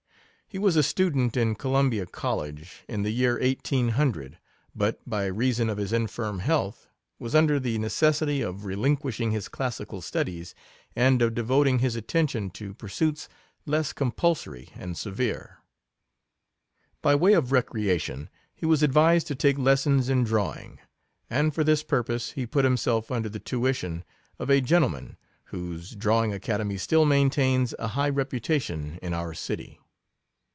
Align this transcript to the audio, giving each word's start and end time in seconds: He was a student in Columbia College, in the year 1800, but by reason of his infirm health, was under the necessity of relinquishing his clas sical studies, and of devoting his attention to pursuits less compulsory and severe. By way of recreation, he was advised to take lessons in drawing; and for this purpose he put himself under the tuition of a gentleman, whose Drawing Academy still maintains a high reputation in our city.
He 0.53 0.59
was 0.59 0.75
a 0.75 0.83
student 0.83 1.37
in 1.37 1.55
Columbia 1.55 2.05
College, 2.05 2.83
in 2.89 3.03
the 3.03 3.09
year 3.09 3.39
1800, 3.39 4.37
but 4.75 4.99
by 5.09 5.27
reason 5.27 5.69
of 5.69 5.77
his 5.77 5.93
infirm 5.93 6.39
health, 6.39 6.89
was 7.17 7.33
under 7.33 7.57
the 7.57 7.77
necessity 7.77 8.41
of 8.41 8.65
relinquishing 8.65 9.31
his 9.31 9.47
clas 9.47 9.77
sical 9.79 10.03
studies, 10.03 10.53
and 10.93 11.21
of 11.21 11.33
devoting 11.35 11.79
his 11.79 11.95
attention 11.95 12.49
to 12.49 12.73
pursuits 12.73 13.29
less 13.65 13.93
compulsory 13.93 14.67
and 14.75 14.97
severe. 14.97 15.59
By 17.01 17.15
way 17.15 17.31
of 17.31 17.53
recreation, 17.53 18.29
he 18.53 18.65
was 18.65 18.83
advised 18.83 19.27
to 19.27 19.35
take 19.35 19.57
lessons 19.57 20.09
in 20.09 20.25
drawing; 20.25 20.79
and 21.29 21.55
for 21.55 21.63
this 21.63 21.81
purpose 21.81 22.33
he 22.33 22.45
put 22.45 22.65
himself 22.65 23.09
under 23.09 23.29
the 23.29 23.39
tuition 23.39 24.03
of 24.37 24.49
a 24.49 24.59
gentleman, 24.59 25.15
whose 25.45 25.91
Drawing 25.95 26.33
Academy 26.33 26.77
still 26.77 27.05
maintains 27.05 27.73
a 27.79 27.87
high 27.87 28.09
reputation 28.09 28.99
in 29.01 29.13
our 29.13 29.33
city. 29.33 29.77